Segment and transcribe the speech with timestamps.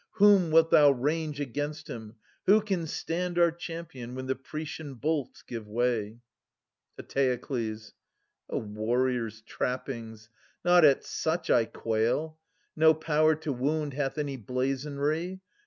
[0.13, 2.15] Whom wilt thou range against him?
[2.47, 6.21] Who can stand Our champion, when the Proetian bolts give way?
[6.99, 7.93] Eteokles.
[8.49, 10.27] A warrior's trappings!—
[10.65, 12.39] Not at such I quail:
[12.75, 15.39] No power to wound hath any blazonry.